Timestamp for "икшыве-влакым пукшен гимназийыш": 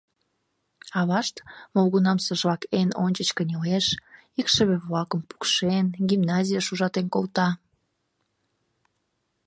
4.39-6.65